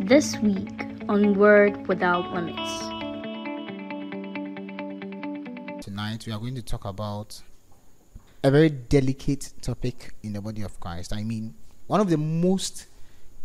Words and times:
This 0.00 0.36
week 0.38 0.84
on 1.08 1.38
Word 1.38 1.86
Without 1.88 2.30
Limits. 2.34 2.58
Tonight 5.82 6.26
we 6.26 6.32
are 6.32 6.38
going 6.38 6.54
to 6.54 6.62
talk 6.62 6.84
about 6.84 7.40
a 8.44 8.50
very 8.50 8.68
delicate 8.68 9.54
topic 9.62 10.14
in 10.22 10.34
the 10.34 10.42
body 10.42 10.62
of 10.62 10.78
Christ. 10.80 11.14
I 11.14 11.22
mean, 11.22 11.54
one 11.86 12.00
of 12.00 12.10
the 12.10 12.18
most 12.18 12.88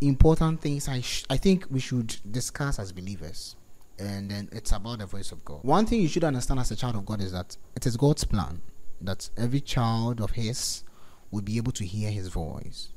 important 0.02 0.60
things 0.60 0.90
I 0.90 1.00
sh- 1.00 1.24
I 1.30 1.38
think 1.38 1.68
we 1.72 1.80
should 1.80 2.18
discuss 2.30 2.80
as 2.80 2.92
believers. 2.92 3.56
And 3.98 4.30
then 4.30 4.50
it's 4.52 4.74
about 4.74 5.00
the 5.00 5.06
voice 5.06 5.32
of 5.32 5.46
God. 5.46 5.64
One 5.64 5.86
thing 5.86 6.02
you 6.02 6.10
should 6.10 6.26
understand 6.26 6.60
as 6.60 6.70
a 6.72 6.76
child 6.76 6.96
of 6.96 7.06
God 7.06 7.22
is 7.22 7.32
that 7.32 7.56
it 7.78 7.86
is 7.86 7.96
God's 7.96 8.26
plan 8.26 8.62
that 9.00 9.30
every 9.38 9.62
child 9.62 10.20
of 10.20 10.32
His 10.32 10.84
will 11.32 11.42
be 11.42 11.56
able 11.58 11.72
to 11.72 11.86
hear 11.86 12.12
His 12.12 12.28
voice. 12.28 12.90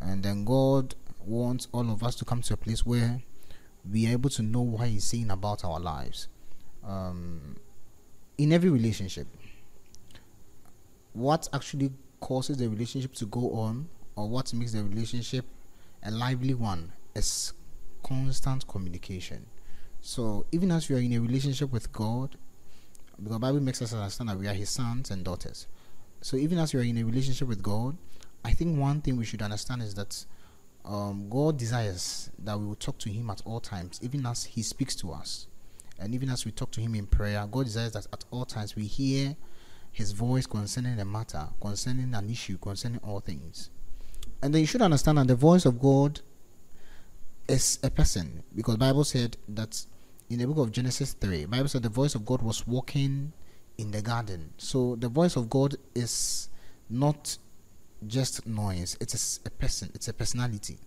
And 0.00 0.22
then 0.22 0.44
God 0.44 0.94
wants 1.26 1.68
all 1.72 1.90
of 1.90 2.02
us 2.02 2.14
to 2.16 2.24
come 2.24 2.42
to 2.42 2.54
a 2.54 2.56
place 2.56 2.84
where 2.84 3.22
we 3.90 4.06
are 4.06 4.12
able 4.12 4.30
to 4.30 4.42
know 4.42 4.62
what 4.62 4.88
He's 4.88 5.04
saying 5.04 5.30
about 5.30 5.64
our 5.64 5.80
lives. 5.80 6.28
Um, 6.84 7.56
in 8.38 8.52
every 8.52 8.70
relationship, 8.70 9.26
what 11.12 11.48
actually 11.52 11.92
causes 12.20 12.56
the 12.56 12.68
relationship 12.68 13.12
to 13.14 13.26
go 13.26 13.52
on 13.52 13.88
or 14.16 14.28
what 14.28 14.52
makes 14.54 14.72
the 14.72 14.82
relationship 14.82 15.44
a 16.02 16.10
lively 16.10 16.54
one 16.54 16.92
is 17.14 17.52
constant 18.02 18.66
communication. 18.68 19.46
So 20.00 20.44
even 20.52 20.70
as 20.70 20.88
we 20.88 20.96
are 20.96 21.00
in 21.00 21.12
a 21.14 21.18
relationship 21.18 21.72
with 21.72 21.92
God, 21.92 22.36
the 23.18 23.38
Bible 23.38 23.60
makes 23.60 23.80
us 23.80 23.92
understand 23.92 24.28
that 24.28 24.38
we 24.38 24.46
are 24.46 24.54
His 24.54 24.70
sons 24.70 25.10
and 25.10 25.24
daughters. 25.24 25.66
So 26.20 26.36
even 26.36 26.58
as 26.58 26.74
we 26.74 26.80
are 26.80 26.84
in 26.84 26.98
a 26.98 27.04
relationship 27.04 27.48
with 27.48 27.62
God, 27.62 27.96
I 28.44 28.52
think 28.52 28.78
one 28.78 29.00
thing 29.00 29.16
we 29.16 29.24
should 29.24 29.40
understand 29.40 29.82
is 29.82 29.94
that 29.94 30.24
um, 30.84 31.28
God 31.28 31.58
desires 31.58 32.30
that 32.38 32.58
we 32.58 32.66
will 32.66 32.74
talk 32.74 32.98
to 32.98 33.10
Him 33.10 33.30
at 33.30 33.42
all 33.44 33.60
times, 33.60 34.00
even 34.02 34.26
as 34.26 34.44
He 34.44 34.62
speaks 34.62 34.94
to 34.96 35.12
us, 35.12 35.46
and 35.98 36.14
even 36.14 36.30
as 36.30 36.44
we 36.44 36.52
talk 36.52 36.70
to 36.72 36.80
Him 36.80 36.94
in 36.94 37.06
prayer. 37.06 37.46
God 37.50 37.64
desires 37.64 37.92
that 37.92 38.06
at 38.12 38.24
all 38.30 38.44
times 38.44 38.76
we 38.76 38.84
hear 38.84 39.36
His 39.92 40.12
voice 40.12 40.46
concerning 40.46 40.98
a 41.00 41.04
matter, 41.04 41.48
concerning 41.60 42.14
an 42.14 42.28
issue, 42.28 42.58
concerning 42.58 43.00
all 43.02 43.20
things. 43.20 43.70
And 44.42 44.54
then 44.54 44.60
you 44.60 44.66
should 44.66 44.82
understand 44.82 45.18
that 45.18 45.28
the 45.28 45.34
voice 45.34 45.64
of 45.64 45.80
God 45.80 46.20
is 47.48 47.78
a 47.82 47.90
person, 47.90 48.42
because 48.54 48.76
Bible 48.76 49.04
said 49.04 49.36
that 49.48 49.84
in 50.28 50.38
the 50.38 50.46
book 50.46 50.58
of 50.58 50.72
Genesis 50.72 51.12
3, 51.14 51.46
Bible 51.46 51.68
said 51.68 51.82
the 51.82 51.88
voice 51.88 52.14
of 52.14 52.24
God 52.24 52.42
was 52.42 52.66
walking 52.66 53.32
in 53.78 53.90
the 53.90 54.02
garden. 54.02 54.52
So 54.58 54.96
the 54.96 55.08
voice 55.08 55.36
of 55.36 55.50
God 55.50 55.76
is 55.94 56.48
not 56.88 57.38
just 58.06 58.46
noise, 58.46 58.96
it's 59.00 59.40
a, 59.44 59.48
a 59.48 59.50
person, 59.50 59.90
it's 59.94 60.08
a 60.08 60.12
personality. 60.12 60.78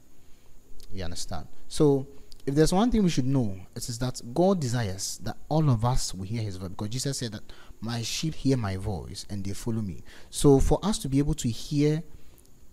You 0.91 1.03
understand? 1.03 1.47
So 1.67 2.07
if 2.45 2.55
there's 2.55 2.73
one 2.73 2.89
thing 2.89 3.03
we 3.03 3.09
should 3.09 3.27
know, 3.27 3.57
it 3.75 3.89
is 3.89 3.99
that 3.99 4.21
God 4.33 4.61
desires 4.61 5.19
that 5.23 5.37
all 5.49 5.69
of 5.69 5.83
us 5.83 6.13
will 6.13 6.25
hear 6.25 6.41
his 6.41 6.55
voice. 6.55 6.69
Because 6.69 6.89
Jesus 6.89 7.17
said 7.17 7.33
that 7.33 7.43
my 7.81 8.01
sheep 8.01 8.35
hear 8.35 8.57
my 8.57 8.77
voice 8.77 9.25
and 9.29 9.43
they 9.43 9.53
follow 9.53 9.81
me. 9.81 10.03
So 10.29 10.59
for 10.59 10.79
us 10.81 10.97
to 10.99 11.09
be 11.09 11.19
able 11.19 11.33
to 11.35 11.49
hear 11.49 12.03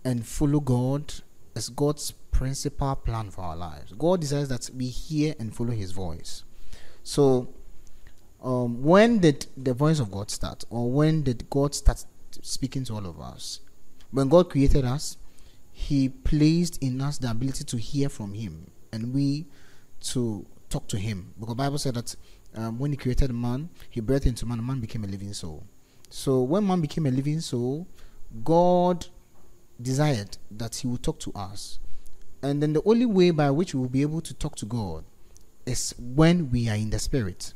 and 0.05 0.25
follow 0.25 0.59
God 0.59 1.13
is 1.55 1.69
God's 1.69 2.11
principal 2.31 2.95
plan 2.95 3.31
for 3.31 3.41
our 3.41 3.55
lives. 3.55 3.93
God 3.97 4.21
desires 4.21 4.49
that 4.49 4.69
we 4.75 4.87
hear 4.87 5.33
and 5.39 5.55
follow 5.55 5.71
his 5.71 5.91
voice. 5.91 6.43
So, 7.03 7.49
um, 8.43 8.83
when 8.83 9.19
did 9.19 9.47
the 9.55 9.73
voice 9.73 9.99
of 9.99 10.11
God 10.11 10.29
start, 10.29 10.63
or 10.69 10.91
when 10.91 11.23
did 11.23 11.49
God 11.49 11.73
start 11.73 12.05
speaking 12.41 12.83
to 12.85 12.93
all 12.93 13.05
of 13.05 13.19
us? 13.19 13.61
When 14.15 14.29
God 14.29 14.49
created 14.49 14.85
us, 14.85 15.17
He 15.73 16.07
placed 16.07 16.81
in 16.81 17.01
us 17.01 17.17
the 17.17 17.29
ability 17.29 17.65
to 17.65 17.75
hear 17.75 18.07
from 18.07 18.33
Him, 18.33 18.71
and 18.93 19.13
we 19.13 19.45
to 20.11 20.45
talk 20.69 20.87
to 20.87 20.97
Him. 20.97 21.33
Because 21.37 21.55
Bible 21.55 21.77
said 21.77 21.95
that 21.95 22.15
um, 22.55 22.79
when 22.79 22.91
He 22.91 22.97
created 22.97 23.33
man, 23.33 23.67
He 23.89 23.99
breathed 23.99 24.25
into 24.25 24.45
man, 24.45 24.59
and 24.59 24.67
man 24.67 24.79
became 24.79 25.03
a 25.03 25.07
living 25.07 25.33
soul. 25.33 25.65
So 26.09 26.43
when 26.43 26.65
man 26.65 26.79
became 26.79 27.07
a 27.07 27.11
living 27.11 27.41
soul, 27.41 27.87
God 28.41 29.05
desired 29.81 30.37
that 30.49 30.75
He 30.75 30.87
would 30.87 31.03
talk 31.03 31.19
to 31.19 31.33
us, 31.33 31.79
and 32.41 32.63
then 32.63 32.71
the 32.71 32.83
only 32.85 33.05
way 33.05 33.31
by 33.31 33.51
which 33.51 33.73
we 33.73 33.81
will 33.81 33.89
be 33.89 34.01
able 34.01 34.21
to 34.21 34.33
talk 34.33 34.55
to 34.55 34.65
God 34.65 35.03
is 35.65 35.93
when 35.99 36.49
we 36.51 36.69
are 36.69 36.77
in 36.77 36.89
the 36.89 36.99
spirit. 36.99 37.53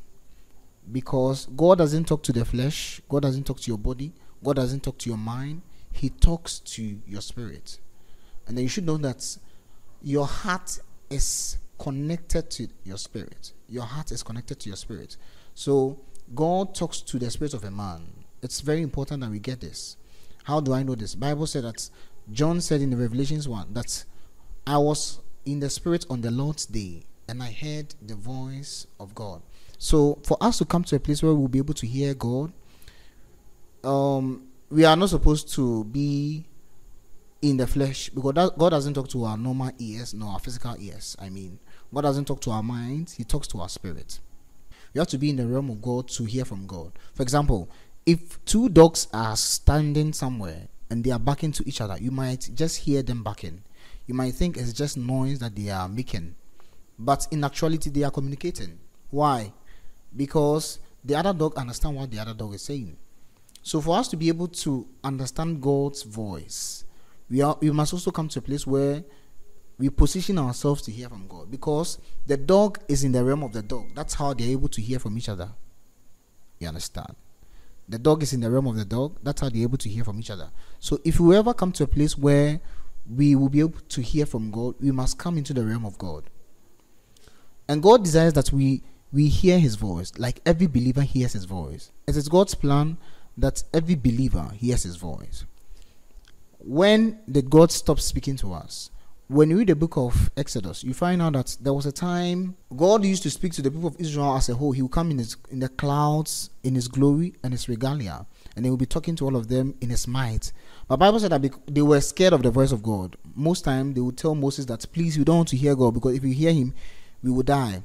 Because 0.92 1.46
God 1.56 1.78
doesn't 1.78 2.04
talk 2.04 2.22
to 2.24 2.34
the 2.34 2.44
flesh, 2.44 3.00
God 3.08 3.22
doesn't 3.22 3.46
talk 3.46 3.62
to 3.62 3.72
your 3.72 3.78
body, 3.78 4.12
God 4.44 4.58
doesn't 4.58 4.84
talk 4.84 4.98
to 4.98 5.10
your 5.10 5.18
mind, 5.18 5.62
He 6.00 6.10
talks 6.10 6.60
to 6.60 7.02
your 7.06 7.20
spirit. 7.20 7.78
And 8.48 8.56
then 8.58 8.64
you 8.64 8.70
should 8.70 8.86
know 8.86 8.96
that 8.98 9.38
your 10.02 10.26
heart 10.26 10.80
is 11.10 11.58
connected 11.78 12.50
to 12.52 12.70
your 12.86 12.98
spirit. 12.98 13.52
Your 13.68 13.84
heart 13.84 14.14
is 14.14 14.24
connected 14.24 14.62
to 14.62 14.70
your 14.70 14.78
spirit. 14.78 15.18
So 15.56 16.00
God 16.34 16.74
talks 16.74 17.02
to 17.02 17.20
the 17.20 17.30
spirit 17.30 17.54
of 17.54 17.66
a 17.66 17.72
man. 17.72 18.02
It's 18.42 18.62
very 18.62 18.82
important 18.82 19.20
that 19.22 19.30
we 19.30 19.40
get 19.40 19.60
this. 19.60 19.98
How 20.46 20.62
do 20.62 20.74
I 20.74 20.84
know 20.84 20.96
this? 20.96 21.16
Bible 21.16 21.46
said 21.48 21.66
that 21.66 21.90
John 22.32 22.62
said 22.62 22.80
in 22.80 22.92
the 22.92 22.98
Revelations 22.98 23.50
1 23.50 23.74
that 23.74 24.06
I 24.66 24.78
was 24.78 25.20
in 25.46 25.60
the 25.60 25.70
spirit 25.70 26.06
on 26.10 26.22
the 26.22 26.32
Lord's 26.32 26.66
day 26.66 27.04
and 27.28 27.44
I 27.44 27.52
heard 27.52 27.94
the 28.02 28.16
voice 28.16 28.88
of 29.02 29.14
God. 29.14 29.42
So 29.78 30.18
for 30.24 30.38
us 30.40 30.60
to 30.60 30.66
come 30.66 30.86
to 30.86 30.96
a 30.96 31.00
place 31.00 31.22
where 31.22 31.34
we'll 31.34 31.50
be 31.50 31.60
able 31.60 31.74
to 31.74 31.86
hear 31.86 32.14
God, 32.14 32.54
um, 33.84 34.49
we 34.70 34.86
are 34.86 34.96
not 34.96 35.10
supposed 35.10 35.54
to 35.54 35.84
be 35.86 36.46
in 37.42 37.58
the 37.58 37.68
flesh 37.68 38.10
because 38.10 38.34
that, 38.34 38.58
God 38.58 38.70
doesn't 38.70 38.94
talk 38.94 39.08
to 39.10 39.24
our 39.26 39.38
normal 39.38 39.72
ears, 39.80 40.14
no, 40.14 40.28
our 40.30 40.40
physical 40.40 40.76
ears. 40.80 41.16
I 41.20 41.30
mean, 41.30 41.60
God 41.94 42.02
doesn't 42.02 42.26
talk 42.26 42.42
to 42.42 42.52
our 42.52 42.64
minds; 42.64 43.14
He 43.14 43.24
talks 43.24 43.48
to 43.50 43.60
our 43.62 43.70
spirit. 43.70 44.20
We 44.94 45.00
have 45.00 45.08
to 45.10 45.18
be 45.18 45.30
in 45.30 45.36
the 45.36 45.48
realm 45.48 45.70
of 45.70 45.82
God 45.82 46.08
to 46.10 46.26
hear 46.26 46.46
from 46.46 46.66
God. 46.66 46.92
For 47.14 47.24
example, 47.24 47.70
if 48.06 48.44
two 48.46 48.70
dogs 48.70 49.08
are 49.14 49.36
standing 49.36 50.14
somewhere 50.14 50.68
and 50.90 51.04
they 51.04 51.12
are 51.12 51.20
barking 51.20 51.52
to 51.54 51.68
each 51.68 51.80
other, 51.80 51.96
you 52.00 52.10
might 52.10 52.50
just 52.56 52.78
hear 52.78 53.04
them 53.04 53.22
barking. 53.22 53.62
You 54.08 54.16
might 54.16 54.34
think 54.34 54.58
it's 54.58 54.74
just 54.74 54.98
noise 54.98 55.40
that 55.40 55.56
they 55.56 55.70
are 55.70 55.88
making 55.88 56.36
but 57.00 57.26
in 57.32 57.44
actuality 57.46 57.90
they 57.90 58.04
are 58.04 58.12
communicating 58.12 58.78
why 59.10 59.52
because 60.16 60.80
the 61.04 61.16
other 61.16 61.34
dog 61.34 61.56
understands 61.56 61.98
what 61.98 62.12
the 62.12 62.20
other 62.20 62.34
dog 62.34 62.54
is 62.54 62.62
saying 62.62 62.98
so 63.70 63.82
for 63.82 63.98
us 64.00 64.08
to 64.08 64.18
be 64.18 64.28
able 64.34 64.48
to 64.48 64.72
understand 65.04 65.62
god's 65.62 66.04
voice 66.04 66.86
we 67.30 67.42
are 67.42 67.58
we 67.62 67.72
must 67.72 67.94
also 67.94 68.12
come 68.12 68.28
to 68.28 68.40
a 68.40 68.42
place 68.42 68.66
where 68.66 69.04
we 69.80 69.90
position 69.90 70.38
ourselves 70.38 70.82
to 70.84 70.92
hear 70.92 71.10
from 71.10 71.26
god. 71.28 71.50
Because 71.50 71.98
the 72.28 72.38
dog 72.38 72.80
is 72.88 73.04
in 73.04 73.14
the 73.14 73.24
realm 73.24 73.44
of 73.44 73.54
the 73.54 73.64
dog. 73.64 73.96
That's 73.96 74.14
how 74.14 74.34
they're 74.34 74.50
able 74.50 74.68
to 74.68 74.82
hear 74.82 75.00
from 75.00 75.18
each 75.18 75.30
other. 75.30 75.50
You 76.60 76.68
understand? 76.68 77.16
The 77.88 77.98
dog 77.98 78.22
is 78.22 78.34
in 78.34 78.42
the 78.42 78.52
realm 78.52 78.68
of 78.68 78.76
the 78.76 78.86
dog. 78.86 79.18
That's 79.24 79.42
how 79.42 79.50
they're 79.50 79.64
able 79.64 79.78
to 79.78 79.90
hear 79.90 80.04
from 80.04 80.20
each 80.20 80.30
other. 80.30 80.52
So 80.80 81.00
if 81.06 81.20
we 81.20 81.36
ever 81.36 81.54
come 81.54 81.72
to 81.72 81.84
a 81.86 81.88
place 81.88 82.18
where 82.18 82.60
we 83.10 83.36
will 83.36 83.50
be 83.50 83.62
able 83.62 83.80
to 83.80 84.02
hear 84.02 84.24
from 84.28 84.52
god 84.52 84.76
we 84.80 84.92
must 84.92 85.18
come 85.18 85.36
into 85.38 85.54
the 85.54 85.66
realm 85.66 85.86
of 85.86 85.98
god. 85.98 86.30
And 87.68 87.82
God 87.82 88.04
desires 88.04 88.34
that 88.34 88.52
we 88.52 88.84
we 89.12 89.28
hear 89.28 89.58
his 89.58 89.76
voice, 89.76 90.12
like 90.18 90.40
every 90.46 90.68
believer 90.68 91.02
hears 91.02 91.34
his 91.34 91.46
voice. 91.46 91.92
It 92.06 92.16
is 92.16 92.30
God's 92.30 92.54
plan 92.54 92.98
that 93.38 93.64
every 93.74 93.96
believer 93.96 94.52
hears 94.56 94.84
his 94.84 94.96
voice. 94.96 95.46
When 96.60 97.20
did 97.30 97.50
God 97.50 97.72
stop 97.72 98.00
speaking 98.00 98.36
to 98.38 98.54
us? 98.54 98.92
When 99.28 99.52
you 99.52 99.60
read 99.60 99.68
the 99.68 99.76
book 99.76 99.96
of 99.96 100.32
Exodus, 100.36 100.84
you 100.84 100.94
find 100.94 101.22
out 101.22 101.34
that 101.34 101.56
there 101.62 101.74
was 101.74 101.86
a 101.86 101.92
time 101.92 102.56
God 102.76 103.06
used 103.06 103.22
to 103.24 103.30
speak 103.30 103.54
to 103.54 103.62
the 103.62 103.70
people 103.70 103.88
of 103.88 103.96
Israel 104.00 104.36
as 104.36 104.50
a 104.50 104.56
whole. 104.56 104.72
He 104.72 104.82
would 104.82 104.92
come 104.92 105.12
in 105.12 105.20
his 105.20 105.38
in 105.52 105.60
the 105.60 105.70
clouds, 105.70 106.50
in 106.64 106.74
his 106.74 106.88
glory 106.88 107.36
and 107.44 107.54
his 107.54 107.70
regalia, 107.70 108.26
and 108.56 108.66
he 108.66 108.72
would 108.72 108.80
be 108.80 108.88
talking 108.88 109.16
to 109.18 109.26
all 109.26 109.36
of 109.36 109.48
them 109.48 109.76
in 109.82 109.92
his 109.92 110.08
might. 110.08 110.52
But 110.88 110.98
Bible 110.98 111.20
said 111.20 111.32
that 111.32 111.52
they 111.68 111.84
were 111.84 112.02
scared 112.02 112.34
of 112.34 112.42
the 112.42 112.50
voice 112.50 112.72
of 112.72 112.82
God. 112.82 113.16
Most 113.36 113.64
time 113.64 113.94
they 113.94 114.02
would 114.02 114.18
tell 114.18 114.34
Moses 114.34 114.66
that 114.66 114.86
please 114.92 115.16
we 115.16 115.24
don't 115.24 115.38
want 115.38 115.50
to 115.50 115.58
hear 115.58 115.76
God 115.76 115.94
because 115.94 116.16
if 116.16 116.24
we 116.24 116.34
hear 116.34 116.52
him, 116.52 116.74
we 117.22 117.30
will 117.30 117.44
die. 117.44 117.84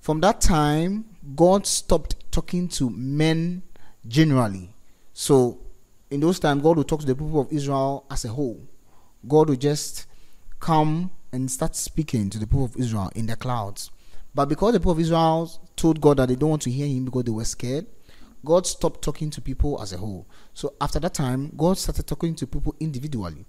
From 0.00 0.20
that 0.22 0.40
time, 0.40 1.04
God 1.36 1.64
stopped 1.64 2.16
talking 2.32 2.66
to 2.70 2.90
men 2.90 3.62
generally. 4.08 4.71
So, 5.12 5.60
in 6.10 6.20
those 6.20 6.38
times, 6.38 6.62
God 6.62 6.76
would 6.78 6.88
talk 6.88 7.00
to 7.00 7.06
the 7.06 7.14
people 7.14 7.40
of 7.40 7.52
Israel 7.52 8.06
as 8.10 8.24
a 8.24 8.28
whole. 8.28 8.60
God 9.26 9.48
would 9.48 9.60
just 9.60 10.06
come 10.60 11.10
and 11.32 11.50
start 11.50 11.74
speaking 11.74 12.30
to 12.30 12.38
the 12.38 12.46
people 12.46 12.64
of 12.64 12.76
Israel 12.76 13.10
in 13.14 13.26
the 13.26 13.36
clouds. 13.36 13.90
But 14.34 14.48
because 14.48 14.72
the 14.72 14.80
people 14.80 14.92
of 14.92 15.00
Israel 15.00 15.50
told 15.76 16.00
God 16.00 16.18
that 16.18 16.28
they 16.28 16.36
don't 16.36 16.50
want 16.50 16.62
to 16.62 16.70
hear 16.70 16.86
him 16.86 17.04
because 17.04 17.24
they 17.24 17.30
were 17.30 17.44
scared, 17.44 17.86
God 18.44 18.66
stopped 18.66 19.02
talking 19.02 19.30
to 19.30 19.40
people 19.40 19.80
as 19.80 19.92
a 19.92 19.98
whole. 19.98 20.26
So 20.54 20.74
after 20.80 20.98
that 21.00 21.14
time, 21.14 21.52
God 21.56 21.78
started 21.78 22.06
talking 22.06 22.34
to 22.36 22.46
people 22.46 22.74
individually. 22.80 23.46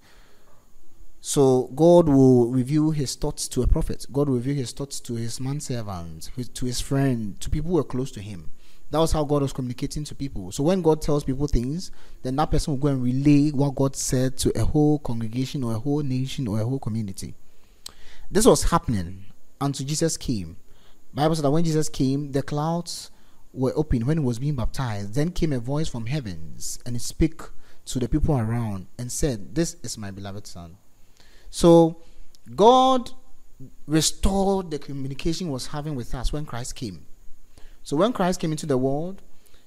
So 1.20 1.70
God 1.74 2.08
will 2.08 2.50
reveal 2.50 2.90
his 2.90 3.14
thoughts 3.16 3.48
to 3.48 3.62
a 3.62 3.66
prophet. 3.66 4.06
God 4.12 4.28
will 4.28 4.36
reveal 4.36 4.56
his 4.56 4.72
thoughts 4.72 5.00
to 5.00 5.14
his 5.14 5.40
manservant, 5.40 6.30
to 6.54 6.66
his 6.66 6.80
friend, 6.80 7.40
to 7.40 7.50
people 7.50 7.70
who 7.70 7.78
are 7.78 7.84
close 7.84 8.12
to 8.12 8.20
him. 8.20 8.50
That 8.94 9.00
was 9.00 9.10
how 9.10 9.24
God 9.24 9.42
was 9.42 9.52
communicating 9.52 10.04
to 10.04 10.14
people. 10.14 10.52
So 10.52 10.62
when 10.62 10.80
God 10.80 11.02
tells 11.02 11.24
people 11.24 11.48
things, 11.48 11.90
then 12.22 12.36
that 12.36 12.52
person 12.52 12.74
will 12.74 12.78
go 12.78 12.86
and 12.86 13.02
relay 13.02 13.50
what 13.50 13.74
God 13.74 13.96
said 13.96 14.36
to 14.36 14.56
a 14.56 14.64
whole 14.64 15.00
congregation 15.00 15.64
or 15.64 15.74
a 15.74 15.80
whole 15.80 16.04
nation 16.04 16.46
or 16.46 16.60
a 16.60 16.64
whole 16.64 16.78
community. 16.78 17.34
This 18.30 18.46
was 18.46 18.70
happening 18.70 19.24
until 19.60 19.84
Jesus 19.84 20.16
came. 20.16 20.58
Bible 21.12 21.34
said 21.34 21.44
that 21.44 21.50
when 21.50 21.64
Jesus 21.64 21.88
came, 21.88 22.30
the 22.30 22.40
clouds 22.40 23.10
were 23.52 23.72
open 23.74 24.06
when 24.06 24.18
he 24.18 24.24
was 24.24 24.38
being 24.38 24.54
baptized. 24.54 25.14
Then 25.14 25.32
came 25.32 25.52
a 25.52 25.58
voice 25.58 25.88
from 25.88 26.06
heavens, 26.06 26.78
and 26.86 26.94
it 26.94 27.02
spoke 27.02 27.52
to 27.86 27.98
the 27.98 28.08
people 28.08 28.38
around 28.38 28.86
and 28.96 29.10
said, 29.10 29.56
This 29.56 29.74
is 29.82 29.98
my 29.98 30.12
beloved 30.12 30.46
son. 30.46 30.76
So 31.50 32.00
God 32.54 33.10
restored 33.88 34.70
the 34.70 34.78
communication 34.78 35.48
he 35.48 35.52
was 35.52 35.66
having 35.66 35.96
with 35.96 36.14
us 36.14 36.32
when 36.32 36.46
Christ 36.46 36.76
came. 36.76 37.06
So 37.84 37.96
when 37.96 38.12
Christ 38.12 38.40
came 38.40 38.50
into 38.50 38.66
the 38.66 38.78
world, 38.78 39.22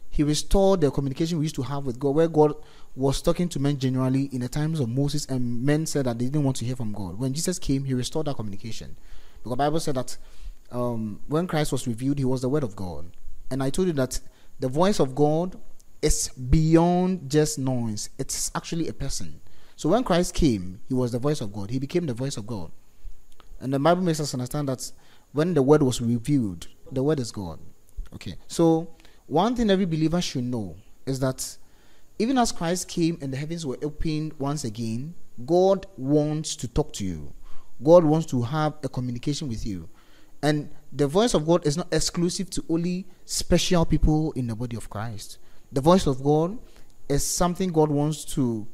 he 0.09 0.23
restored 0.23 0.81
the 0.81 0.89
communication 0.89 1.37
we 1.37 1.45
used 1.45 1.55
to 1.55 1.61
have 1.61 1.85
with 1.85 1.99
God, 1.99 2.15
where 2.15 2.27
God 2.27 2.55
was 2.95 3.21
talking 3.21 3.47
to 3.49 3.59
men 3.59 3.77
generally 3.77 4.23
in 4.33 4.41
the 4.41 4.49
times 4.49 4.79
of 4.79 4.89
Moses, 4.89 5.27
and 5.27 5.63
men 5.63 5.85
said 5.85 6.05
that 6.05 6.17
they 6.17 6.25
didn't 6.25 6.43
want 6.43 6.57
to 6.57 6.65
hear 6.65 6.75
from 6.75 6.91
God. 6.91 7.19
When 7.19 7.33
Jesus 7.33 7.59
came, 7.59 7.83
he 7.83 7.93
restored 7.93 8.25
that 8.25 8.35
communication. 8.35 8.97
Because 9.37 9.51
the 9.51 9.55
Bible 9.57 9.79
said 9.79 9.95
that 9.95 10.17
um, 10.71 11.19
when 11.27 11.45
Christ 11.45 11.71
was 11.71 11.87
revealed, 11.87 12.17
he 12.17 12.25
was 12.25 12.41
the 12.41 12.49
word 12.49 12.63
of 12.63 12.75
God. 12.75 13.11
And 13.51 13.61
I 13.61 13.69
told 13.69 13.87
you 13.87 13.93
that 13.93 14.19
the 14.59 14.67
voice 14.67 14.99
of 14.99 15.13
God 15.13 15.55
is 16.01 16.29
beyond 16.29 17.29
just 17.29 17.59
noise, 17.59 18.09
it's 18.17 18.51
actually 18.55 18.87
a 18.87 18.93
person. 18.93 19.41
So 19.75 19.89
when 19.89 20.03
Christ 20.03 20.33
came, 20.33 20.81
he 20.87 20.95
was 20.95 21.11
the 21.11 21.19
voice 21.19 21.39
of 21.39 21.53
God. 21.53 21.69
He 21.69 21.77
became 21.77 22.07
the 22.07 22.13
voice 22.15 22.37
of 22.37 22.47
God. 22.47 22.71
And 23.59 23.71
the 23.71 23.79
Bible 23.79 24.01
makes 24.01 24.19
us 24.19 24.33
understand 24.33 24.69
that 24.69 24.91
when 25.33 25.53
the 25.53 25.61
word 25.61 25.83
was 25.83 26.01
revealed, 26.01 26.67
the 26.91 27.03
word 27.03 27.19
is 27.19 27.31
God. 27.31 27.59
Okay. 28.13 28.35
So 28.47 28.89
one 29.25 29.55
thing 29.55 29.69
every 29.69 29.85
believer 29.85 30.21
should 30.21 30.43
know 30.43 30.75
is 31.05 31.19
that 31.19 31.57
even 32.19 32.37
as 32.37 32.51
Christ 32.51 32.87
came 32.87 33.17
and 33.21 33.31
the 33.31 33.37
heavens 33.37 33.65
were 33.65 33.77
opened 33.83 34.33
once 34.39 34.63
again, 34.63 35.13
God 35.45 35.85
wants 35.97 36.55
to 36.57 36.67
talk 36.67 36.93
to 36.93 37.05
you. 37.05 37.33
God 37.83 38.03
wants 38.03 38.25
to 38.27 38.41
have 38.41 38.73
a 38.83 38.89
communication 38.89 39.47
with 39.47 39.65
you. 39.65 39.87
And 40.41 40.69
the 40.91 41.07
voice 41.07 41.33
of 41.33 41.45
God 41.45 41.65
is 41.65 41.77
not 41.77 41.87
exclusive 41.91 42.49
to 42.51 42.63
only 42.69 43.05
special 43.25 43.85
people 43.85 44.31
in 44.33 44.47
the 44.47 44.55
body 44.55 44.77
of 44.77 44.89
Christ. 44.89 45.37
The 45.71 45.81
voice 45.81 46.07
of 46.07 46.23
God 46.23 46.57
is 47.09 47.25
something 47.25 47.71
God 47.71 47.89
wants 47.89 48.25
to 48.35 48.67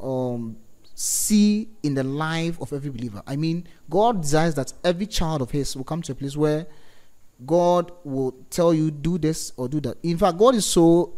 um, 0.00 0.56
see 0.94 1.68
in 1.82 1.94
the 1.94 2.04
life 2.04 2.60
of 2.60 2.72
every 2.72 2.90
believer. 2.90 3.22
I 3.26 3.36
mean, 3.36 3.66
God 3.88 4.22
desires 4.22 4.54
that 4.54 4.72
every 4.84 5.06
child 5.06 5.42
of 5.42 5.50
His 5.50 5.76
will 5.76 5.84
come 5.84 6.02
to 6.02 6.12
a 6.12 6.14
place 6.14 6.36
where 6.36 6.66
God 7.46 7.92
will 8.04 8.34
tell 8.50 8.74
you, 8.74 8.90
do 8.90 9.18
this 9.18 9.52
or 9.56 9.68
do 9.68 9.80
that. 9.80 9.96
In 10.02 10.18
fact, 10.18 10.38
God 10.38 10.54
is 10.54 10.66
so 10.66 11.14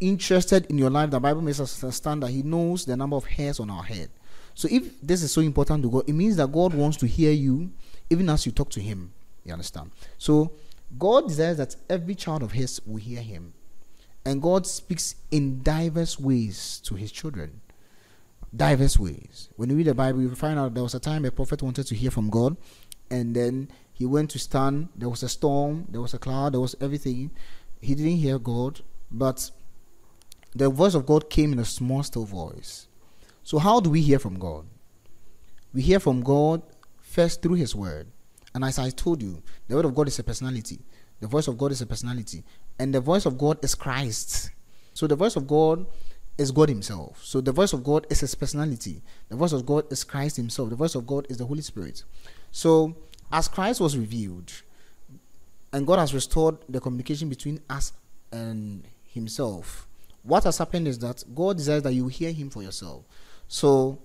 interested 0.00 0.66
in 0.66 0.78
your 0.78 0.90
life, 0.90 1.10
the 1.10 1.20
Bible 1.20 1.42
makes 1.42 1.60
us 1.60 1.82
understand 1.82 2.22
that 2.22 2.30
He 2.30 2.42
knows 2.42 2.84
the 2.84 2.96
number 2.96 3.16
of 3.16 3.24
hairs 3.24 3.60
on 3.60 3.70
our 3.70 3.82
head. 3.82 4.10
So 4.54 4.68
if 4.70 5.00
this 5.00 5.22
is 5.22 5.32
so 5.32 5.40
important 5.40 5.82
to 5.82 5.90
God, 5.90 6.08
it 6.08 6.12
means 6.12 6.36
that 6.36 6.50
God 6.50 6.74
wants 6.74 6.96
to 6.98 7.06
hear 7.06 7.32
you 7.32 7.70
even 8.08 8.28
as 8.28 8.46
you 8.46 8.52
talk 8.52 8.70
to 8.70 8.80
Him. 8.80 9.12
You 9.44 9.52
understand? 9.52 9.90
So 10.18 10.52
God 10.98 11.28
desires 11.28 11.58
that 11.58 11.76
every 11.88 12.14
child 12.14 12.42
of 12.42 12.52
His 12.52 12.80
will 12.86 12.96
hear 12.96 13.20
Him. 13.20 13.52
And 14.24 14.42
God 14.42 14.66
speaks 14.66 15.14
in 15.30 15.62
diverse 15.62 16.18
ways 16.18 16.80
to 16.84 16.94
His 16.94 17.12
children. 17.12 17.60
Diverse 18.54 18.98
ways. 18.98 19.48
When 19.56 19.70
you 19.70 19.76
read 19.76 19.86
the 19.86 19.94
Bible, 19.94 20.22
you 20.22 20.34
find 20.34 20.58
out 20.58 20.74
there 20.74 20.82
was 20.82 20.94
a 20.94 21.00
time 21.00 21.24
a 21.24 21.30
prophet 21.30 21.62
wanted 21.62 21.86
to 21.86 21.94
hear 21.94 22.10
from 22.10 22.28
God, 22.30 22.56
and 23.10 23.34
then 23.34 23.68
he 24.00 24.06
went 24.06 24.30
to 24.30 24.38
stand. 24.38 24.88
There 24.96 25.10
was 25.10 25.22
a 25.22 25.28
storm, 25.28 25.84
there 25.90 26.00
was 26.00 26.14
a 26.14 26.18
cloud, 26.18 26.54
there 26.54 26.60
was 26.60 26.74
everything. 26.80 27.32
He 27.82 27.94
didn't 27.94 28.16
hear 28.16 28.38
God, 28.38 28.80
but 29.10 29.50
the 30.54 30.70
voice 30.70 30.94
of 30.94 31.04
God 31.04 31.28
came 31.28 31.52
in 31.52 31.58
a 31.58 31.66
small, 31.66 32.02
still 32.02 32.24
voice. 32.24 32.88
So, 33.42 33.58
how 33.58 33.78
do 33.78 33.90
we 33.90 34.00
hear 34.00 34.18
from 34.18 34.38
God? 34.38 34.64
We 35.74 35.82
hear 35.82 36.00
from 36.00 36.22
God 36.22 36.62
first 37.02 37.42
through 37.42 37.56
His 37.56 37.74
Word. 37.74 38.06
And 38.54 38.64
as 38.64 38.78
I 38.78 38.88
told 38.88 39.20
you, 39.20 39.42
the 39.68 39.76
Word 39.76 39.84
of 39.84 39.94
God 39.94 40.08
is 40.08 40.18
a 40.18 40.24
personality. 40.24 40.78
The 41.20 41.26
voice 41.26 41.46
of 41.46 41.58
God 41.58 41.70
is 41.70 41.82
a 41.82 41.86
personality. 41.86 42.42
And 42.78 42.94
the 42.94 43.02
voice 43.02 43.26
of 43.26 43.36
God 43.36 43.62
is 43.62 43.74
Christ. 43.74 44.50
So, 44.94 45.08
the 45.08 45.14
voice 45.14 45.36
of 45.36 45.46
God 45.46 45.84
is 46.38 46.50
God 46.52 46.70
Himself. 46.70 47.22
So, 47.22 47.42
the 47.42 47.52
voice 47.52 47.74
of 47.74 47.84
God 47.84 48.06
is 48.08 48.20
His 48.20 48.34
personality. 48.34 49.02
The 49.28 49.36
voice 49.36 49.52
of 49.52 49.66
God 49.66 49.92
is 49.92 50.04
Christ 50.04 50.38
Himself. 50.38 50.70
The 50.70 50.76
voice 50.76 50.94
of 50.94 51.06
God 51.06 51.26
is 51.28 51.36
the 51.36 51.44
Holy 51.44 51.60
Spirit. 51.60 52.02
So, 52.50 52.96
as 53.32 53.48
Christ 53.48 53.80
was 53.80 53.96
revealed, 53.96 54.52
and 55.72 55.86
God 55.86 55.98
has 55.98 56.12
restored 56.12 56.58
the 56.68 56.80
communication 56.80 57.28
between 57.28 57.60
us 57.68 57.92
and 58.32 58.84
Himself, 59.04 59.86
what 60.22 60.44
has 60.44 60.58
happened 60.58 60.88
is 60.88 60.98
that 60.98 61.22
God 61.34 61.56
desires 61.56 61.82
that 61.84 61.92
you 61.92 62.08
hear 62.08 62.32
Him 62.32 62.50
for 62.50 62.62
yourself. 62.62 63.04
So, 63.48 63.98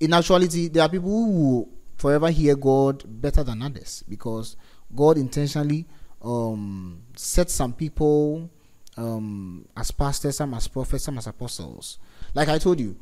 in 0.00 0.12
actuality, 0.12 0.68
there 0.68 0.82
are 0.82 0.88
people 0.88 1.10
who 1.10 1.68
forever 1.96 2.30
hear 2.30 2.54
God 2.56 3.02
better 3.06 3.42
than 3.42 3.62
others 3.62 4.04
because 4.08 4.56
God 4.94 5.16
intentionally 5.16 5.86
um, 6.22 7.02
set 7.16 7.50
some 7.50 7.72
people 7.72 8.50
um, 8.96 9.66
as 9.76 9.90
pastors, 9.90 10.36
some 10.36 10.54
as 10.54 10.68
prophets, 10.68 11.04
some 11.04 11.18
as 11.18 11.26
apostles. 11.26 11.98
Like 12.34 12.48
I 12.48 12.58
told 12.58 12.80
you, 12.80 12.96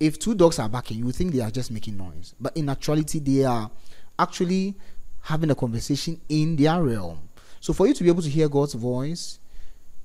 if 0.00 0.18
two 0.18 0.34
dogs 0.34 0.58
are 0.58 0.68
barking, 0.68 0.98
you 0.98 1.12
think 1.12 1.32
they 1.32 1.40
are 1.40 1.50
just 1.50 1.70
making 1.70 1.96
noise, 1.96 2.34
but 2.40 2.56
in 2.56 2.68
actuality, 2.68 3.20
they 3.20 3.44
are 3.44 3.70
actually 4.18 4.74
having 5.22 5.50
a 5.50 5.54
conversation 5.54 6.20
in 6.28 6.56
their 6.56 6.82
realm. 6.82 7.28
So, 7.60 7.72
for 7.72 7.86
you 7.86 7.94
to 7.94 8.02
be 8.02 8.10
able 8.10 8.22
to 8.22 8.28
hear 8.28 8.48
God's 8.48 8.74
voice, 8.74 9.38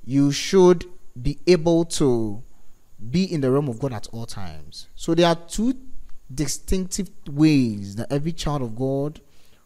you 0.06 0.32
should 0.32 0.86
be 1.22 1.40
able 1.46 1.86
to 1.86 2.42
be 3.10 3.32
in 3.32 3.42
the 3.42 3.52
realm 3.52 3.68
of 3.68 3.80
God 3.80 3.94
at 3.94 4.08
all 4.12 4.26
times. 4.26 4.88
So, 4.96 5.14
there 5.14 5.28
are 5.28 5.36
two 5.36 5.76
distinctive 6.34 7.10
ways 7.28 7.96
that 7.98 8.12
every 8.12 8.32
child 8.32 8.62
of 8.62 8.76
God 8.76 9.20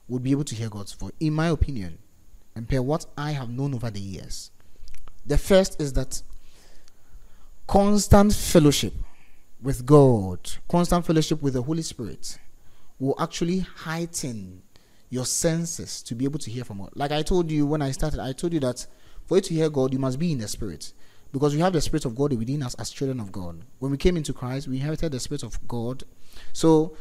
would 0.07 0.23
be 0.23 0.31
able 0.31 0.43
to 0.45 0.55
hear 0.55 0.69
God's 0.69 0.93
voice, 0.93 1.11
in 1.19 1.33
my 1.33 1.47
opinion, 1.47 1.97
and 2.55 2.67
per 2.67 2.81
what 2.81 3.05
I 3.17 3.31
have 3.31 3.49
known 3.49 3.73
over 3.73 3.89
the 3.89 3.99
years. 3.99 4.51
The 5.25 5.37
first 5.37 5.79
is 5.79 5.93
that 5.93 6.21
constant 7.67 8.33
fellowship 8.33 8.93
with 9.61 9.85
God, 9.85 10.39
constant 10.67 11.05
fellowship 11.05 11.41
with 11.41 11.53
the 11.53 11.61
Holy 11.61 11.81
Spirit 11.81 12.37
will 13.03 13.15
actually 13.19 13.59
heighten 13.59 14.61
your 15.09 15.25
senses 15.25 16.01
to 16.03 16.15
be 16.15 16.25
able 16.25 16.39
to 16.39 16.49
hear 16.49 16.63
from 16.63 16.79
God. 16.79 16.91
Like 16.95 17.11
I 17.11 17.21
told 17.21 17.51
you 17.51 17.65
when 17.65 17.81
I 17.81 17.91
started, 17.91 18.19
I 18.19 18.33
told 18.33 18.53
you 18.53 18.59
that 18.61 18.85
for 19.25 19.37
you 19.37 19.41
to 19.41 19.53
hear 19.53 19.69
God, 19.69 19.93
you 19.93 19.99
must 19.99 20.17
be 20.19 20.31
in 20.31 20.39
the 20.39 20.47
Spirit. 20.47 20.93
Because 21.31 21.53
we 21.55 21.61
have 21.61 21.73
the 21.73 21.81
Spirit 21.81 22.05
of 22.05 22.15
God 22.15 22.33
within 22.33 22.63
us 22.63 22.75
as 22.75 22.89
children 22.89 23.19
of 23.19 23.31
God. 23.31 23.63
When 23.79 23.91
we 23.91 23.97
came 23.97 24.17
into 24.17 24.33
Christ, 24.33 24.67
we 24.67 24.77
inherited 24.77 25.11
the 25.11 25.19
Spirit 25.19 25.43
of 25.43 25.67
God. 25.67 26.03
So, 26.51 26.95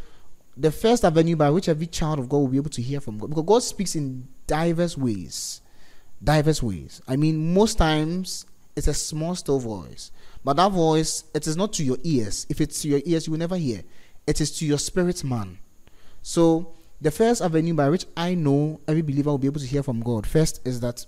the 0.57 0.71
first 0.71 1.05
avenue 1.05 1.37
by 1.37 1.51
which 1.51 1.69
every 1.69 1.87
child 1.87 2.19
of 2.19 2.29
God 2.29 2.39
will 2.39 2.49
be 2.49 2.59
able 2.59 2.71
to 2.71 2.83
hear 2.83 3.01
from 3.01 3.19
God, 3.19 3.31
because 3.31 3.44
God 3.44 3.63
speaks 3.63 3.94
in 3.94 4.29
diverse 4.47 4.97
ways. 4.97 5.63
Diverse 6.23 6.63
ways. 6.63 7.01
I 7.09 7.17
mean, 7.17 7.55
most 7.55 7.79
times 7.79 8.47
it's 8.77 8.89
a 8.89 8.94
small, 8.94 9.35
still 9.35 9.59
voice. 9.59 10.11
But 10.44 10.56
that 10.56 10.73
voice, 10.73 11.25
it 11.35 11.47
is 11.47 11.56
not 11.56 11.73
to 11.75 11.85
your 11.85 11.99
ears. 12.03 12.47
If 12.49 12.61
it's 12.61 12.82
to 12.82 12.89
your 12.89 13.01
ears, 13.05 13.27
you 13.27 13.32
will 13.32 13.39
never 13.39 13.56
hear. 13.56 13.82
It 14.27 14.41
is 14.41 14.56
to 14.59 14.67
your 14.67 14.79
spirit 14.79 15.25
man. 15.25 15.59
So, 16.22 16.74
the 17.00 17.10
first 17.10 17.43
avenue 17.43 17.74
by 17.74 17.88
which 17.88 18.06
I 18.17 18.34
know 18.34 18.81
every 18.86 19.02
believer 19.02 19.31
will 19.31 19.38
be 19.38 19.48
able 19.48 19.60
to 19.60 19.67
hear 19.67 19.82
from 19.82 20.00
God 20.00 20.26
first 20.26 20.60
is 20.64 20.81
that 20.81 21.05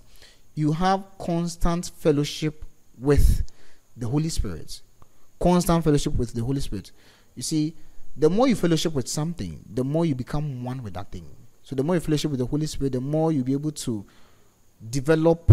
you 0.55 0.73
have 0.73 1.05
constant 1.19 1.93
fellowship 1.97 2.65
with 2.99 3.43
the 3.97 4.09
Holy 4.09 4.29
Spirit. 4.29 4.81
Constant 5.41 5.85
fellowship 5.85 6.15
with 6.17 6.33
the 6.33 6.43
Holy 6.43 6.61
Spirit. 6.61 6.91
You 7.37 7.43
see, 7.43 7.75
the 8.17 8.29
more 8.29 8.49
you 8.49 8.57
fellowship 8.57 8.93
with 8.93 9.09
something, 9.09 9.65
the 9.73 9.85
more 9.85 10.05
you 10.05 10.15
become 10.15 10.65
one 10.65 10.83
with 10.83 10.95
that 10.95 11.13
thing. 11.13 11.27
So, 11.63 11.77
the 11.77 11.85
more 11.85 11.95
you 11.95 12.01
fellowship 12.01 12.33
with 12.33 12.41
the 12.41 12.47
Holy 12.47 12.67
Spirit, 12.67 12.93
the 12.93 13.01
more 13.01 13.31
you'll 13.31 13.45
be 13.45 13.53
able 13.53 13.73
to 13.73 14.05
develop 14.91 15.51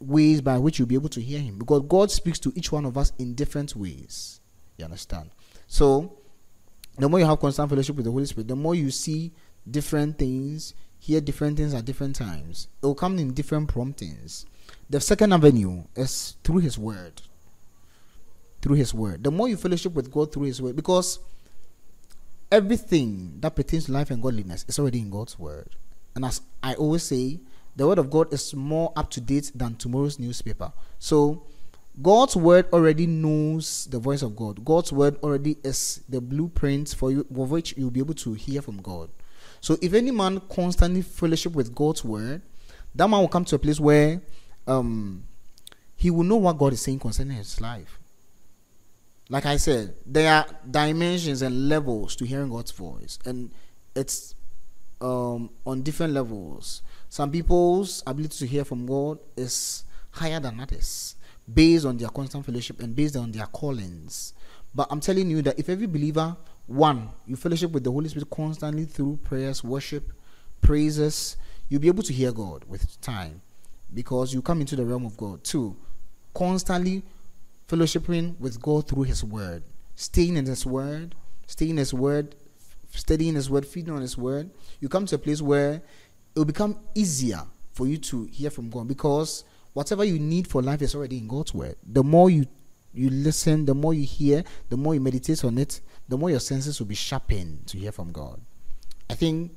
ways 0.00 0.40
by 0.40 0.58
which 0.58 0.78
you'll 0.78 0.88
be 0.88 0.94
able 0.94 1.08
to 1.10 1.20
hear 1.20 1.38
Him. 1.38 1.58
Because 1.58 1.82
God 1.88 2.10
speaks 2.10 2.38
to 2.40 2.52
each 2.56 2.72
one 2.72 2.84
of 2.84 2.96
us 2.96 3.12
in 3.18 3.34
different 3.34 3.76
ways. 3.76 4.40
You 4.78 4.86
understand? 4.86 5.30
So, 5.66 6.18
the 6.98 7.08
more 7.08 7.20
you 7.20 7.26
have 7.26 7.40
constant 7.40 7.70
fellowship 7.70 7.96
with 7.96 8.04
the 8.04 8.10
Holy 8.10 8.26
Spirit, 8.26 8.48
the 8.48 8.56
more 8.56 8.74
you 8.74 8.90
see 8.90 9.32
different 9.70 10.18
things, 10.18 10.74
hear 10.98 11.20
different 11.20 11.56
things 11.56 11.74
at 11.74 11.84
different 11.84 12.16
times. 12.16 12.68
It 12.82 12.86
will 12.86 12.94
come 12.94 13.18
in 13.18 13.32
different 13.32 13.68
promptings. 13.68 14.46
The 14.90 15.00
second 15.00 15.32
avenue 15.32 15.84
is 15.96 16.36
through 16.44 16.58
His 16.58 16.78
Word. 16.78 17.22
Through 18.60 18.76
His 18.76 18.92
Word. 18.92 19.24
The 19.24 19.30
more 19.30 19.48
you 19.48 19.56
fellowship 19.56 19.94
with 19.94 20.10
God 20.10 20.32
through 20.32 20.44
His 20.44 20.60
Word, 20.60 20.76
because 20.76 21.18
everything 22.50 23.38
that 23.40 23.56
pertains 23.56 23.86
to 23.86 23.92
life 23.92 24.10
and 24.10 24.22
godliness 24.22 24.64
is 24.68 24.78
already 24.78 25.00
in 25.00 25.10
God's 25.10 25.38
Word. 25.38 25.76
And 26.14 26.24
as 26.24 26.42
I 26.62 26.74
always 26.74 27.02
say, 27.02 27.40
the 27.74 27.86
Word 27.86 27.98
of 27.98 28.10
God 28.10 28.32
is 28.32 28.54
more 28.54 28.92
up 28.94 29.10
to 29.12 29.20
date 29.20 29.50
than 29.54 29.76
tomorrow's 29.76 30.18
newspaper. 30.18 30.72
So, 30.98 31.44
God's 32.00 32.36
word 32.36 32.66
already 32.72 33.06
knows 33.06 33.86
the 33.90 33.98
voice 33.98 34.22
of 34.22 34.34
God. 34.34 34.64
God's 34.64 34.92
word 34.92 35.16
already 35.22 35.58
is 35.62 36.02
the 36.08 36.20
blueprint 36.20 36.94
for 36.96 37.10
you, 37.10 37.26
of 37.36 37.50
which 37.50 37.76
you'll 37.76 37.90
be 37.90 38.00
able 38.00 38.14
to 38.14 38.32
hear 38.32 38.62
from 38.62 38.80
God. 38.80 39.10
So, 39.60 39.76
if 39.82 39.92
any 39.92 40.10
man 40.10 40.40
constantly 40.48 41.02
fellowship 41.02 41.52
with 41.52 41.74
God's 41.74 42.04
word, 42.04 42.42
that 42.94 43.08
man 43.08 43.20
will 43.20 43.28
come 43.28 43.44
to 43.44 43.56
a 43.56 43.58
place 43.58 43.78
where 43.78 44.22
um, 44.66 45.24
he 45.96 46.10
will 46.10 46.24
know 46.24 46.36
what 46.36 46.58
God 46.58 46.72
is 46.72 46.80
saying 46.80 46.98
concerning 46.98 47.36
his 47.36 47.60
life. 47.60 47.98
Like 49.28 49.46
I 49.46 49.56
said, 49.56 49.94
there 50.04 50.32
are 50.32 50.46
dimensions 50.68 51.42
and 51.42 51.68
levels 51.68 52.16
to 52.16 52.24
hearing 52.24 52.50
God's 52.50 52.70
voice, 52.70 53.18
and 53.24 53.50
it's 53.94 54.34
um, 55.00 55.50
on 55.66 55.82
different 55.82 56.12
levels. 56.12 56.82
Some 57.08 57.30
people's 57.30 58.02
ability 58.06 58.38
to 58.38 58.46
hear 58.46 58.64
from 58.64 58.86
God 58.86 59.18
is 59.36 59.84
higher 60.10 60.40
than 60.40 60.60
others, 60.60 61.16
based 61.52 61.84
on 61.84 61.96
their 61.96 62.08
constant 62.08 62.44
fellowship 62.44 62.80
and 62.80 62.94
based 62.94 63.16
on 63.16 63.32
their 63.32 63.46
callings. 63.46 64.34
But 64.74 64.88
I'm 64.90 65.00
telling 65.00 65.30
you 65.30 65.42
that 65.42 65.58
if 65.58 65.68
every 65.68 65.86
believer, 65.86 66.36
one, 66.66 67.08
you 67.26 67.36
fellowship 67.36 67.72
with 67.72 67.84
the 67.84 67.90
Holy 67.90 68.08
Spirit 68.08 68.30
constantly 68.30 68.84
through 68.84 69.18
prayers, 69.24 69.62
worship, 69.62 70.12
praises, 70.60 71.36
you'll 71.68 71.80
be 71.80 71.88
able 71.88 72.02
to 72.04 72.12
hear 72.12 72.32
God 72.32 72.64
with 72.64 73.00
time 73.00 73.40
because 73.92 74.32
you 74.32 74.40
come 74.40 74.60
into 74.60 74.76
the 74.76 74.84
realm 74.84 75.04
of 75.04 75.16
God. 75.16 75.44
Two, 75.44 75.76
constantly 76.34 77.02
fellowshipping 77.68 78.38
with 78.38 78.60
God 78.60 78.88
through 78.88 79.02
His 79.02 79.24
Word, 79.24 79.62
staying 79.94 80.36
in 80.36 80.46
His 80.46 80.64
Word, 80.64 81.14
staying 81.46 81.72
in 81.72 81.76
His 81.78 81.92
Word, 81.92 82.34
studying 82.90 83.34
His 83.34 83.50
Word, 83.50 83.66
feeding 83.66 83.92
on 83.92 84.00
His 84.00 84.16
Word. 84.16 84.50
You 84.80 84.88
come 84.88 85.06
to 85.06 85.16
a 85.16 85.18
place 85.18 85.42
where 85.42 85.74
it 85.74 86.38
will 86.38 86.44
become 86.44 86.78
easier 86.94 87.42
for 87.72 87.86
you 87.86 87.98
to 87.98 88.24
hear 88.24 88.50
from 88.50 88.70
God 88.70 88.88
because 88.88 89.44
whatever 89.72 90.04
you 90.04 90.18
need 90.18 90.46
for 90.46 90.62
life 90.62 90.82
is 90.82 90.94
already 90.94 91.18
in 91.18 91.28
God's 91.28 91.54
Word. 91.54 91.76
The 91.84 92.02
more 92.02 92.30
you 92.30 92.46
you 92.94 93.08
listen, 93.08 93.64
the 93.64 93.74
more 93.74 93.94
you 93.94 94.04
hear, 94.04 94.44
the 94.68 94.76
more 94.76 94.94
you 94.94 95.00
meditate 95.00 95.44
on 95.44 95.56
it, 95.56 95.80
the 96.08 96.18
more 96.18 96.28
your 96.28 96.40
senses 96.40 96.78
will 96.78 96.86
be 96.86 96.94
sharpened 96.94 97.66
to 97.68 97.78
hear 97.78 97.90
from 97.90 98.12
God. 98.12 98.38
I 99.08 99.14
think 99.14 99.52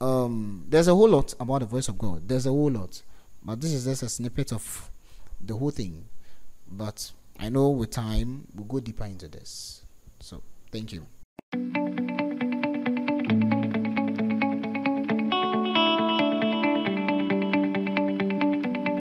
um, 0.00 0.66
there's 0.68 0.88
a 0.88 0.94
whole 0.94 1.08
lot 1.08 1.34
about 1.40 1.60
the 1.60 1.66
voice 1.66 1.88
of 1.88 1.96
God. 1.96 2.28
There's 2.28 2.44
a 2.44 2.50
whole 2.50 2.70
lot, 2.70 3.02
but 3.42 3.60
this 3.60 3.72
is 3.72 3.84
just 3.84 4.02
a 4.02 4.08
snippet 4.08 4.52
of 4.52 4.90
the 5.40 5.56
whole 5.56 5.70
thing. 5.70 6.04
But 6.70 7.10
I 7.38 7.48
know 7.48 7.70
with 7.70 7.90
time 7.90 8.46
we'll 8.54 8.66
go 8.66 8.80
deeper 8.80 9.04
into 9.04 9.28
this. 9.28 9.82
So 10.20 10.42
thank 10.70 10.92
you. 10.92 11.06